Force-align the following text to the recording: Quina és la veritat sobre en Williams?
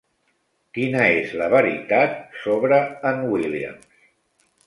Quina 0.77 1.03
és 1.17 1.35
la 1.41 1.49
veritat 1.53 2.15
sobre 2.45 2.79
en 3.13 3.23
Williams? 3.35 4.05